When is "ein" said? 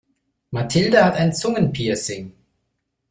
1.15-1.31